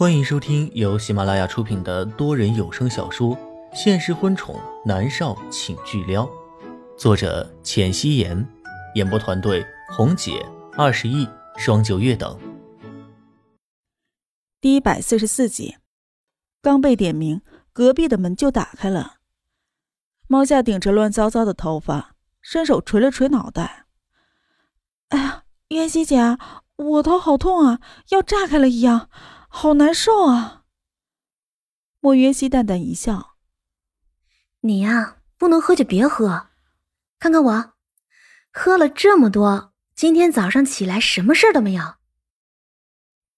[0.00, 3.36] 欢迎收听由喜马拉雅出品的多人有声小说
[3.74, 6.24] 《现实婚宠男少请巨撩》，
[6.96, 8.48] 作者：浅汐颜，
[8.94, 10.42] 演播团队：红姐、
[10.72, 11.28] 二十亿、
[11.58, 12.40] 双九月等。
[14.58, 15.76] 第一百四十四集，
[16.62, 19.16] 刚被点名，隔壁的门就打开了。
[20.26, 23.84] 猫夏顶着乱糟糟的头发，伸手捶了捶脑袋
[25.10, 26.38] ：“哎呀，妍希姐，
[26.76, 29.10] 我头好痛啊，要炸开了一样。”
[29.52, 30.64] 好难受啊！
[31.98, 33.36] 莫云熙淡淡一笑
[34.62, 36.48] ：“你呀，不能喝就别喝。
[37.18, 37.74] 看看我，
[38.52, 41.96] 喝了这么多，今天早上起来什么事儿都没有。”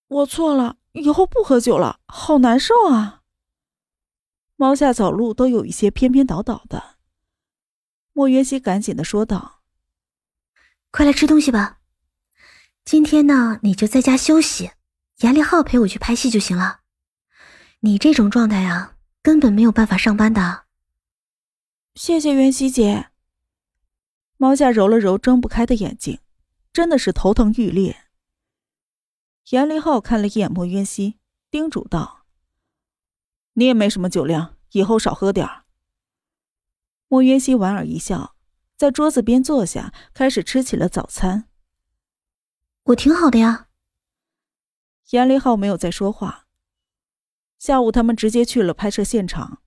[0.06, 2.00] 我错了，以后不喝酒了。
[2.06, 3.22] 好难受啊！
[4.56, 6.98] 猫下走路都有一些偏偏倒倒的。
[8.12, 9.62] 莫云熙赶紧的说道
[10.92, 11.80] ：“快来吃东西吧。
[12.84, 14.72] 今天呢，你就在家休息。”
[15.18, 16.80] 严立浩陪我去拍戏就行了。
[17.80, 20.64] 你这种状态啊，根本没有办法上班的。
[21.94, 23.10] 谢谢袁熙姐。
[24.36, 26.18] 猫夏揉了揉睁不开的眼睛，
[26.72, 28.04] 真的是头疼欲裂。
[29.50, 31.18] 严立浩看了一眼莫渊熙，
[31.50, 32.24] 叮嘱道
[33.54, 35.64] ：“你也没什么酒量，以后少喝点儿。”
[37.08, 38.34] 莫渊熙莞尔一笑，
[38.76, 41.48] 在桌子边坐下，开始吃起了早餐。
[42.84, 43.68] 我挺好的呀。
[45.12, 46.46] 严立浩没有再说话。
[47.58, 49.58] 下午，他们直接去了拍摄现场，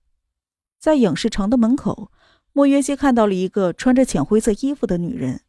[0.76, 2.10] 在影视城的门口，
[2.52, 5.42] 莫约西看到了一个穿着浅灰色衣服的女人，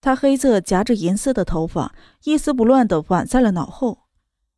[0.00, 4.04] 她黑色夹着银色的头发一丝不乱的挽在了脑后，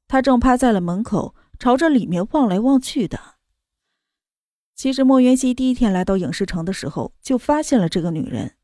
[0.07, 3.19] 她正趴在了门口，朝着里面望来望去的。
[4.75, 8.57] 其实，莫元熙第一天来到影视城的时候就发现了这个女人，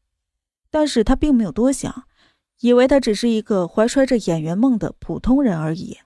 [0.71, 2.05] 但是他并没有多想。
[2.61, 5.99] 以为她只是一个怀揣着演员梦的普通人而已，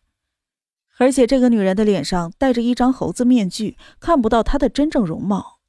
[0.98, 5.60] 而且这个女人的脸上戴着一张猴子面具，看不到她的真正容貌。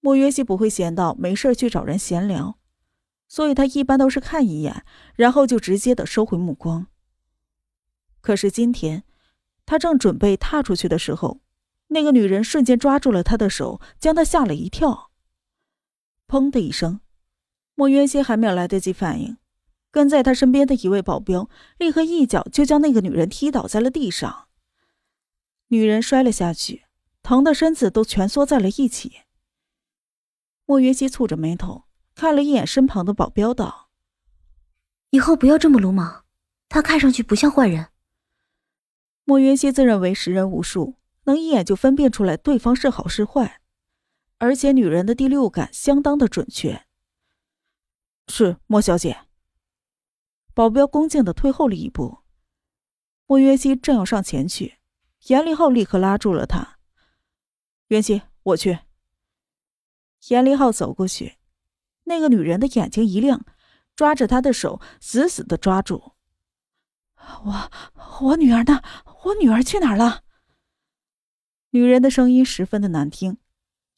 [0.00, 2.58] 莫约西不会闲到没事去找人闲聊，
[3.26, 4.84] 所以他一般都是看一眼，
[5.16, 6.86] 然后就直接的收回目光。
[8.20, 9.02] 可是今天，
[9.66, 11.40] 他正准备踏出去的时候，
[11.88, 15.10] 那个女人瞬间抓住了他的手，将他吓了一跳。
[16.28, 17.00] 砰的一声。
[17.78, 19.36] 莫渊熙还没有来得及反应，
[19.92, 24.48] 跟在他身边的一位保镖立刻一脚就将那个女人踢倒在了地上。
[25.68, 26.86] 女人摔了下去，
[27.22, 29.18] 疼的身子都蜷缩在了一起。
[30.66, 31.84] 莫渊熙蹙着眉头
[32.16, 33.90] 看了一眼身旁的保镖，道
[35.10, 36.24] ：“以后不要这么鲁莽，
[36.68, 37.90] 他看上去不像坏人。”
[39.22, 40.96] 莫渊熙自认为识人无数，
[41.26, 43.60] 能一眼就分辨出来对方是好是坏，
[44.38, 46.87] 而且女人的第六感相当的准确。
[48.28, 49.18] 是莫小姐。
[50.54, 52.18] 保镖恭敬的退后了一步。
[53.26, 54.78] 莫渊熙正要上前去，
[55.26, 56.78] 严立浩立刻拉住了他。
[57.88, 58.78] 渊熙，我去。
[60.28, 61.38] 严立浩走过去，
[62.04, 63.44] 那个女人的眼睛一亮，
[63.94, 66.14] 抓着他的手死死的抓住。
[67.44, 67.70] 我
[68.20, 68.82] 我女儿呢？
[69.24, 70.24] 我女儿去哪儿了？
[71.70, 73.38] 女人的声音十分的难听，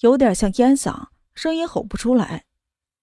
[0.01, 2.47] 有点像烟嗓，声音吼不出来。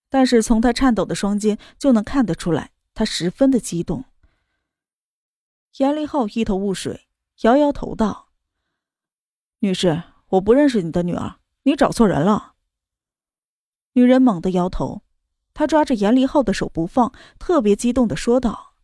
[0.09, 4.05] 但是从他颤抖的双肩就能看得出来，他十分的激动。
[5.77, 7.07] 严立浩一头雾水，
[7.41, 8.29] 摇摇头道
[9.59, 12.53] ：“女士，我不认识你的女儿，你找错人了。”
[13.93, 15.03] 女人猛地摇头，
[15.53, 18.75] 她抓着严立浩的手不放，特别激动的说道：“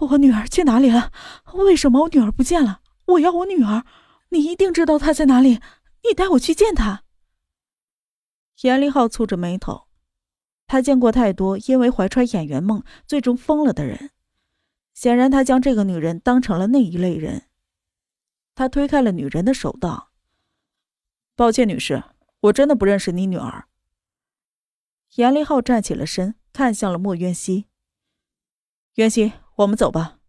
[0.00, 1.12] 我女儿去哪里了？
[1.52, 2.80] 为什么我女儿不见了？
[3.06, 3.84] 我要我女儿！
[4.30, 5.60] 你一定知道她在哪里，
[6.04, 7.04] 你带我去见她。”
[8.62, 9.86] 严立浩蹙着眉头。
[10.72, 14.10] 他见过太多因为怀揣演员梦最终疯了的人，
[14.94, 17.42] 显然他将这个女人当成了那一类人。
[18.54, 20.12] 他推开了女人的手，道
[21.36, 22.02] ：“抱歉，女士，
[22.40, 23.68] 我真的不认识你女儿。”
[25.16, 27.66] 严立浩站起了身，看向了莫渊熙。
[28.94, 30.20] 渊熙，我们走吧。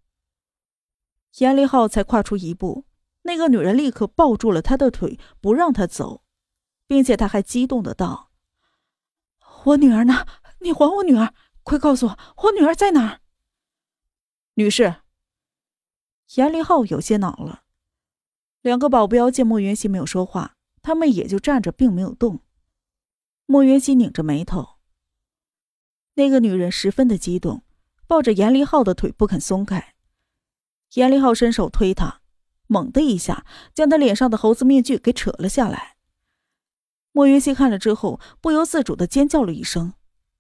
[1.38, 2.84] 严立浩才跨出一步，
[3.22, 6.26] 那个女人立刻抱住了他的腿，不让他走，
[6.86, 8.33] 并且他还激动的道。
[9.66, 10.26] 我女儿呢？
[10.60, 11.34] 你还我女儿！
[11.64, 13.22] 快告诉我，我女儿在哪儿？
[14.56, 14.96] 女士，
[16.36, 17.64] 严立浩有些恼了。
[18.62, 22.42] 两个保镖见莫云熙没有说话，他们也就站着，并没有动。
[23.46, 24.80] 莫云熙拧着眉头。
[26.16, 27.64] 那个女人十分的激动，
[28.06, 29.96] 抱着严立浩的腿不肯松开。
[30.96, 32.22] 严立浩伸手推她，
[32.68, 35.93] 猛的一下将她脸上的猴子面具给扯了下来。
[37.14, 39.94] 莫云熙看了之后，不由自主的尖叫了一声，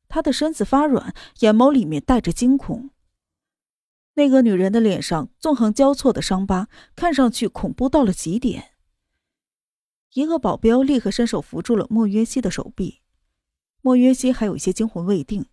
[0.09, 2.89] 他的身子发软，眼眸里面带着惊恐。
[4.15, 8.71] 那个女人的脸上纵横交错的伤疤，看上去恐怖到了极点。
[10.13, 13.01] 一个保镖立刻伸手扶住了莫约西的手臂，
[13.81, 15.45] 莫约西还有一些惊魂未定。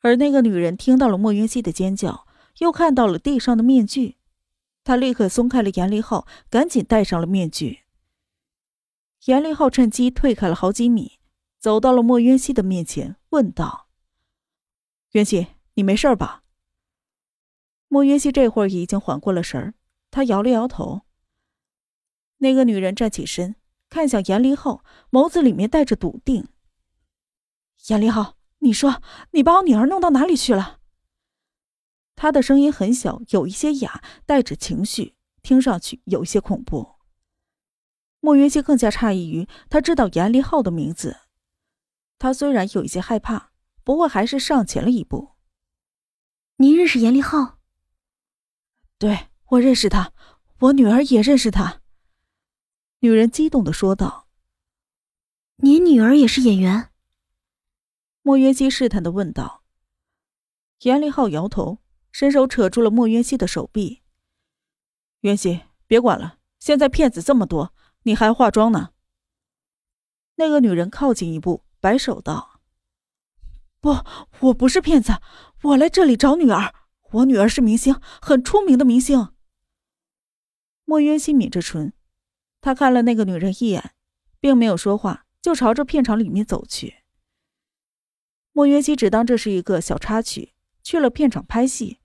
[0.00, 2.26] 而那个女人听到了莫约西的尖叫，
[2.58, 4.16] 又看到了地上的面具，
[4.82, 7.83] 她立刻松开了严立浩，赶紧戴上了面具。
[9.24, 11.18] 严立浩趁机退开了好几米，
[11.58, 13.88] 走到了莫渊熙的面前，问道
[15.12, 16.42] ：“渊熙，你没事吧？”
[17.88, 19.74] 莫渊熙这会儿已经缓过了神儿，
[20.10, 21.02] 他摇了摇头。
[22.38, 23.56] 那个女人站起身，
[23.88, 26.48] 看向严立浩，眸子里面带着笃定
[27.88, 29.00] ：“严立浩，你说
[29.30, 30.80] 你把我女儿弄到哪里去了？”
[32.14, 36.93] 她的声音很小，有一些哑，带着情绪，听上去有一些恐怖。
[38.24, 41.18] 莫云熙更加诧异于他知道严立浩的名字，
[42.18, 45.32] 他虽然有一些害怕，不过还是上前了一步。
[46.56, 47.58] 您认识严立浩？
[48.96, 50.14] 对我认识他，
[50.60, 51.82] 我女儿也认识他。
[53.00, 54.26] 女人激动的说道
[55.60, 56.88] ：“您女儿也是演员？”
[58.24, 59.64] 莫云熙试探的问道。
[60.80, 64.00] 严立浩摇头，伸手扯住了莫云熙的手臂。
[65.20, 67.74] 云熙，别管了，现在骗子这么多。
[68.04, 68.90] 你还化妆呢？
[70.36, 72.60] 那个女人靠近一步，摆手道
[73.80, 74.04] ：“不，
[74.40, 75.20] 我不是骗子，
[75.62, 76.74] 我来这里找女儿。
[77.12, 79.32] 我女儿是明星，很出名的明星。”
[80.84, 81.92] 莫渊熙抿着唇，
[82.60, 83.94] 他看了那个女人一眼，
[84.40, 87.04] 并没有说话，就朝着片场里面走去。
[88.52, 90.52] 莫渊熙只当这是一个小插曲，
[90.82, 92.00] 去了片场拍戏。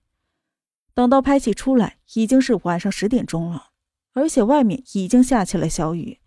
[0.94, 3.69] 等到拍戏出来，已经是晚上十点钟了。
[4.12, 6.20] 而且外面已经下起了小雨。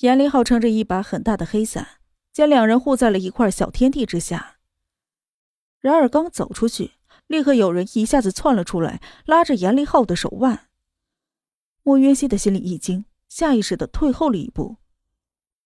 [0.00, 2.00] 严立浩撑着一把很大的黑伞，
[2.32, 4.56] 将两人护在了一块小天地之下。
[5.78, 6.92] 然而刚走出去，
[7.26, 10.68] 立刻有人一下子窜了出来，拉着严立浩的手腕。
[11.82, 14.78] 莫约西的心里一惊，下意识的退后了一步。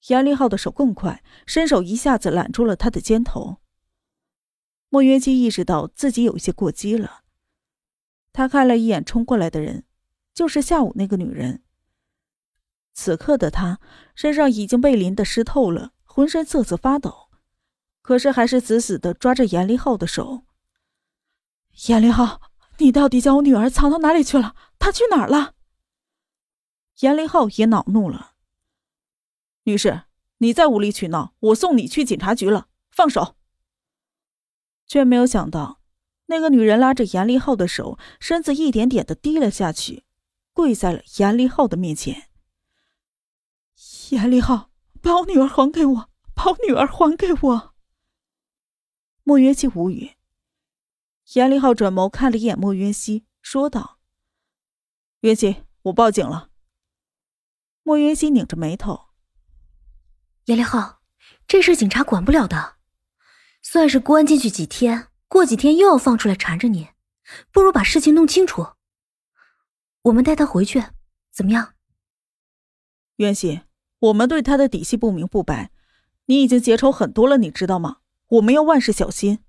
[0.09, 3.59] 严立浩的手更快，伸手一下子揽住了他的肩头。
[4.91, 7.23] 莫约西意识到自己有些过激了，
[8.33, 9.85] 他看了一眼冲过来的人。
[10.39, 11.65] 就是下午那个女人。
[12.95, 13.81] 此刻的她
[14.15, 17.29] 身上已经被淋得湿透了，浑身瑟瑟发抖，
[18.03, 20.45] 可是还是死死的抓着严立浩的手。
[21.89, 22.41] 严立浩，
[22.77, 24.55] 你到底将我女儿藏到哪里去了？
[24.79, 25.55] 她去哪儿了？
[27.01, 28.35] 严立浩也恼怒了。
[29.65, 30.03] 女士，
[30.37, 32.69] 你再无理取闹，我送你去警察局了。
[32.93, 33.35] 放手。
[34.87, 35.81] 却没有想到，
[36.27, 40.05] 那个女人拉着严立浩的手，身子一点点的低了下去。
[40.59, 42.31] 跪在了严立浩的面前。
[44.11, 46.11] 严立浩，把我女儿还给我！
[46.35, 47.75] 把我女儿还给我！
[49.23, 50.17] 莫云熙无语。
[51.35, 54.01] 严立浩转眸看了一眼莫云熙，说道
[55.23, 56.51] ：“云熙，我报警了。”
[57.85, 59.11] 莫云熙拧着眉头
[60.47, 61.03] ：“严立浩，
[61.47, 62.79] 这事警察管不了的，
[63.63, 66.89] 算是关进去几天，过几天又要放出来缠着你，
[67.53, 68.73] 不如把事情弄清楚。”
[70.09, 70.83] 我们带他回去，
[71.31, 71.75] 怎么样？
[73.17, 73.61] 袁熙，
[73.99, 75.71] 我们对他的底细不明不白，
[76.27, 78.01] 你已经结仇很多了，你知道吗？
[78.29, 79.45] 我们要万事小心。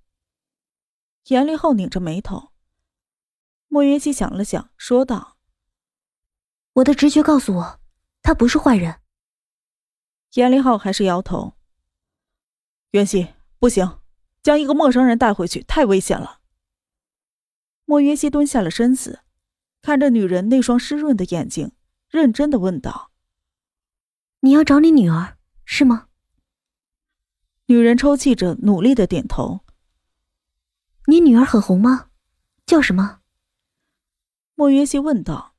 [1.27, 2.51] 严立浩拧着眉头。
[3.67, 5.38] 莫云熙想了想，说道
[6.73, 7.80] ：“我的直觉告诉我，
[8.21, 8.99] 他不是坏人。”
[10.33, 11.54] 严立浩还是摇头。
[12.92, 13.99] 袁熙，不行，
[14.42, 16.42] 将一个陌生人带回去太危险了。
[17.85, 19.21] 莫云熙蹲下了身子。
[19.81, 21.71] 看着女人那双湿润的眼睛，
[22.09, 23.12] 认真的问道
[24.42, 26.07] ：“你要找你女儿是吗？”
[27.68, 29.62] 女人抽泣着，努力的点头。
[31.07, 32.09] “你女儿很红吗？
[32.66, 33.21] 叫什么？”
[34.56, 35.56] 莫约西问道。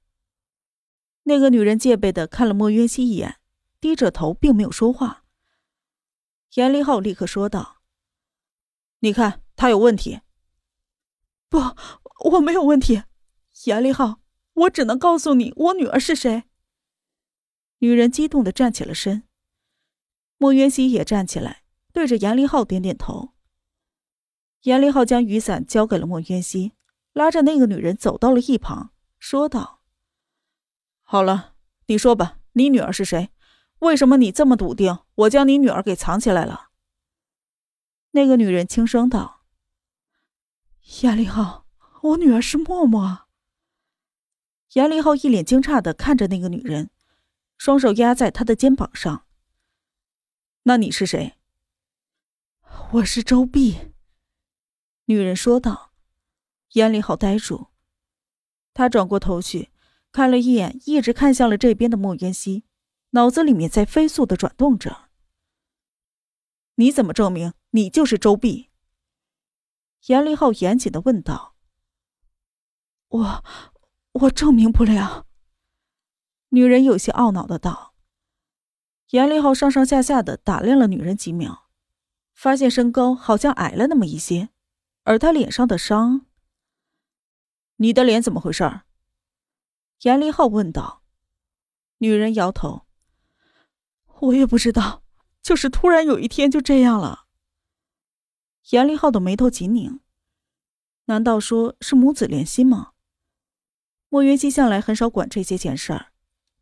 [1.25, 3.39] 那个女人戒备的看了莫约西一眼，
[3.81, 5.25] 低着头，并没有说话。
[6.55, 7.79] 严立浩立刻说道
[9.01, 10.21] ：“你看，她有问题。
[11.49, 11.59] ”“不，
[12.31, 13.03] 我没有问题。”
[13.65, 14.21] 严立浩，
[14.55, 16.45] 我只能告诉你，我女儿是谁。
[17.79, 19.25] 女人激动的站起了身，
[20.39, 23.35] 莫渊熙也站起来，对着严立浩点点头。
[24.63, 26.73] 严立浩将雨伞交给了莫渊熙，
[27.13, 29.81] 拉着那个女人走到了一旁，说道
[31.03, 31.55] ：“好了，
[31.87, 33.31] 你说吧，你女儿是谁？
[33.81, 36.69] 为什么你这么笃定我将你女儿给藏起来了？”
[38.13, 39.43] 那个女人轻声道
[41.03, 41.67] ：“严立浩，
[42.03, 43.27] 我女儿是默默。”
[44.75, 46.91] 严立浩一脸惊诧的看着那个女人，
[47.59, 49.27] 双手压在她的肩膀上。
[50.63, 51.35] 那你是谁？
[52.93, 53.93] 我是周碧。
[55.07, 55.91] 女人说道。
[56.75, 57.71] 严立浩呆住，
[58.73, 59.71] 他转过头去，
[60.13, 62.63] 看了一眼一直看向了这边的莫渊熙，
[63.11, 65.09] 脑子里面在飞速的转动着。
[66.77, 68.71] 你怎么证明你就是周碧？
[70.07, 71.57] 严立浩严谨的问道。
[73.09, 73.45] 我，
[74.13, 75.27] 我证明不了。
[76.51, 77.95] 女人有些懊恼的道。
[79.11, 81.69] 严立浩上上下下的打量了女人几秒，
[82.33, 84.51] 发现身高好像矮了那么一些，
[85.03, 86.27] 而她脸上的伤……
[87.77, 88.83] 你的脸怎么回事？
[90.03, 91.03] 严立浩问道。
[91.99, 92.87] 女人摇头。
[94.21, 95.03] 我也不知道，
[95.43, 97.27] 就是突然有一天就这样了。
[98.71, 100.01] 严立浩的眉头紧拧，
[101.07, 102.93] 难道说是母子连心吗？
[104.11, 106.09] 莫云熙向来很少管这些闲事儿，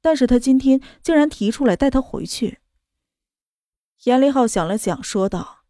[0.01, 2.61] 但是他今天竟然提出来带他回去。
[4.05, 5.65] 严立浩想了想，说道：“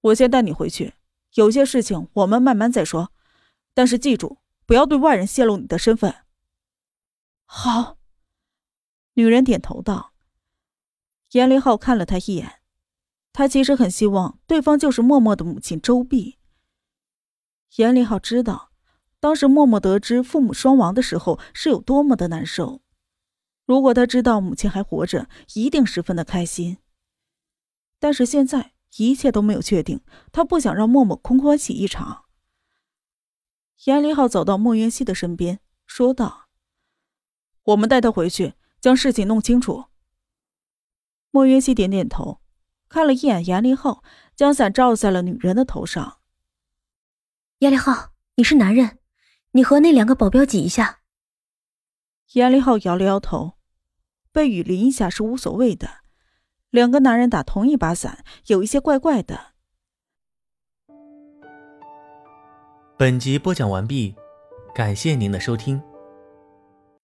[0.00, 0.94] 我先带你回去，
[1.34, 3.12] 有些事情我们慢慢再说，
[3.74, 6.24] 但是记住，不要对外人泄露你的身份。”
[7.44, 7.98] 好，
[9.12, 10.14] 女人点头道。
[11.32, 12.60] 严立浩看了他一眼，
[13.32, 16.38] 他其实很希望对方就是默默的母亲周碧。
[17.76, 18.69] 严立浩知道。
[19.20, 22.80] 当时默默得知父母双亡的时候是有多么的难受，
[23.66, 26.78] 如果他知道母亲还活着，一定十分的开心。
[27.98, 32.24] 但是现在一切都没有确定，他不想让默默空欢喜一场。
[33.84, 36.48] 严立浩走到莫云熙的身边，说道
[37.64, 39.84] ：“我们带他回去，将事情弄清楚。”
[41.30, 42.40] 莫云熙点点头，
[42.88, 44.02] 看了一眼严立浩，
[44.34, 46.20] 将伞罩在了女人的头上。
[47.58, 48.99] 严立浩，你是男人。
[49.52, 51.00] 你和那两个保镖挤一下。
[52.34, 53.54] 严立浩摇了摇头，
[54.30, 55.88] 被雨淋一下是无所谓的。
[56.70, 59.54] 两个男人打同一把伞，有一些怪怪的。
[62.96, 64.14] 本集播讲完毕，
[64.72, 65.82] 感谢您的收听。